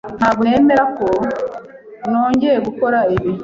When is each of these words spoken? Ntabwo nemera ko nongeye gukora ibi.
Ntabwo 0.17 0.41
nemera 0.43 0.83
ko 0.97 1.05
nongeye 2.09 2.57
gukora 2.67 2.99
ibi. 3.15 3.31